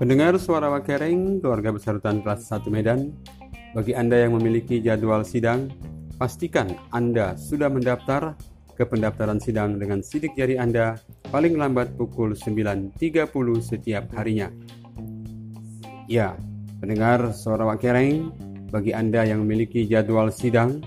Pendengar 0.00 0.40
suara 0.40 0.72
Wakereng, 0.72 1.44
keluarga 1.44 1.76
besar 1.76 2.00
rutan 2.00 2.24
kelas 2.24 2.48
1 2.48 2.72
Medan, 2.72 3.12
bagi 3.76 3.92
Anda 3.92 4.24
yang 4.24 4.32
memiliki 4.32 4.80
jadwal 4.80 5.28
sidang, 5.28 5.68
pastikan 6.16 6.72
Anda 6.88 7.36
sudah 7.36 7.68
mendaftar 7.68 8.32
ke 8.74 8.88
pendaftaran 8.88 9.38
sidang 9.44 9.76
dengan 9.76 10.00
sidik 10.00 10.32
jari 10.32 10.56
Anda 10.56 10.96
paling 11.28 11.52
lambat 11.52 12.00
pukul 12.00 12.32
9.30 12.32 13.28
setiap 13.60 14.08
harinya. 14.16 14.48
Ya, 16.08 16.32
pendengar 16.80 17.36
suara 17.36 17.68
Wakereng, 17.68 18.32
bagi 18.72 18.96
Anda 18.96 19.28
yang 19.28 19.44
memiliki 19.44 19.84
jadwal 19.84 20.32
sidang, 20.32 20.80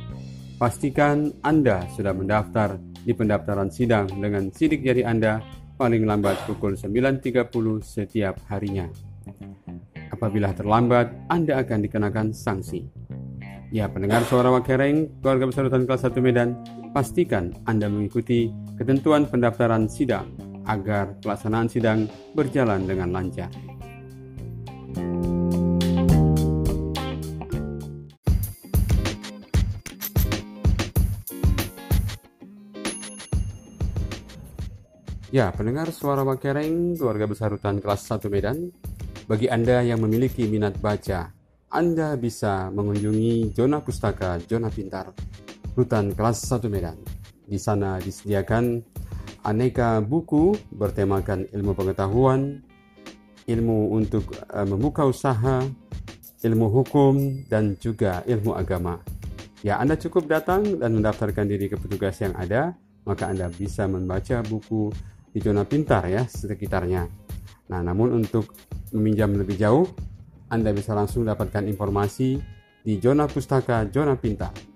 pastikan 0.58 1.32
Anda 1.46 1.86
sudah 1.94 2.18
mendaftar 2.18 2.82
di 3.04 3.12
pendaftaran 3.12 3.68
sidang 3.68 4.08
dengan 4.08 4.50
sidik 4.50 4.82
jari 4.82 5.04
Anda 5.04 5.44
paling 5.76 6.08
lambat 6.08 6.48
pukul 6.48 6.80
9.30 6.80 7.52
setiap 7.84 8.40
harinya. 8.48 8.88
Apabila 10.10 10.56
terlambat, 10.56 11.12
Anda 11.28 11.60
akan 11.60 11.80
dikenakan 11.84 12.28
sanksi. 12.32 12.88
Ya, 13.74 13.90
pendengar 13.90 14.22
suara 14.30 14.54
Wakereng, 14.54 15.20
keluarga 15.20 15.50
besar 15.50 15.66
Rutan 15.66 15.90
kelas 15.90 16.06
1 16.06 16.22
Medan, 16.22 16.50
pastikan 16.94 17.58
Anda 17.66 17.90
mengikuti 17.90 18.54
ketentuan 18.78 19.26
pendaftaran 19.26 19.90
sidang 19.90 20.30
agar 20.70 21.18
pelaksanaan 21.20 21.68
sidang 21.68 22.06
berjalan 22.38 22.86
dengan 22.86 23.10
lancar. 23.12 23.50
Ya, 35.34 35.50
pendengar 35.50 35.90
suara 35.90 36.22
Wakereng, 36.22 36.94
keluarga 36.94 37.26
besar 37.26 37.50
Rutan 37.50 37.82
kelas 37.82 38.06
1 38.06 38.30
Medan, 38.30 38.70
bagi 39.26 39.50
Anda 39.50 39.82
yang 39.82 40.06
memiliki 40.06 40.46
minat 40.46 40.78
baca, 40.78 41.34
Anda 41.74 42.14
bisa 42.22 42.70
mengunjungi 42.70 43.50
Zona 43.58 43.82
Pustaka 43.82 44.38
Zona 44.46 44.70
Pintar, 44.70 45.10
Rutan 45.74 46.14
kelas 46.14 46.38
1 46.38 46.70
Medan. 46.70 47.02
Di 47.50 47.58
sana 47.58 47.98
disediakan 47.98 48.86
aneka 49.50 50.06
buku 50.06 50.54
bertemakan 50.70 51.50
ilmu 51.50 51.74
pengetahuan, 51.82 52.62
ilmu 53.50 53.90
untuk 53.90 54.38
uh, 54.54 54.70
membuka 54.70 55.02
usaha, 55.02 55.66
ilmu 56.46 56.70
hukum, 56.70 57.42
dan 57.50 57.74
juga 57.82 58.22
ilmu 58.30 58.54
agama. 58.54 59.02
Ya, 59.66 59.82
Anda 59.82 59.98
cukup 59.98 60.30
datang 60.30 60.78
dan 60.78 60.94
mendaftarkan 60.94 61.50
diri 61.50 61.74
ke 61.74 61.78
petugas 61.82 62.22
yang 62.22 62.38
ada, 62.38 62.78
maka 63.02 63.34
Anda 63.34 63.50
bisa 63.50 63.90
membaca 63.90 64.46
buku 64.46 64.94
di 65.34 65.42
zona 65.42 65.66
pintar 65.66 66.06
ya 66.08 66.24
sekitarnya. 66.30 67.10
Nah, 67.74 67.82
namun 67.82 68.14
untuk 68.22 68.54
meminjam 68.94 69.34
lebih 69.34 69.58
jauh, 69.58 69.90
Anda 70.54 70.70
bisa 70.70 70.94
langsung 70.94 71.26
dapatkan 71.26 71.66
informasi 71.66 72.38
di 72.86 73.02
zona 73.02 73.26
pustaka 73.26 73.90
zona 73.90 74.14
pintar 74.14 74.73